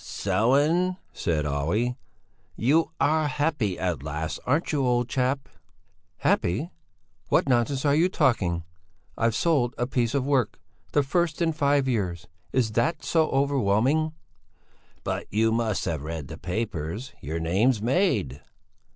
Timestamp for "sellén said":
0.03-1.45